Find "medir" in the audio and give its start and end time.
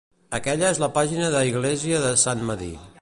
2.53-2.73